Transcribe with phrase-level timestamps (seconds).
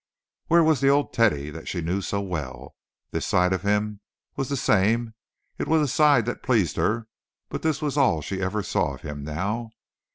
[0.47, 2.73] Where was the old Teddy that she knew so well?
[3.11, 3.99] This side of him
[4.35, 5.13] was the same, and
[5.59, 7.05] it was a side that pleased her;
[7.49, 9.69] but this was all she ever saw of him now.